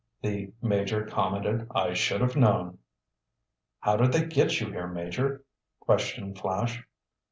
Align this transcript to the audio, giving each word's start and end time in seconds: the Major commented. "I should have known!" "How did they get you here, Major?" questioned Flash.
the 0.23 0.51
Major 0.63 1.05
commented. 1.05 1.67
"I 1.75 1.93
should 1.93 2.21
have 2.21 2.35
known!" 2.35 2.79
"How 3.81 3.97
did 3.97 4.13
they 4.13 4.25
get 4.25 4.59
you 4.59 4.71
here, 4.71 4.87
Major?" 4.87 5.43
questioned 5.79 6.39
Flash. 6.39 6.83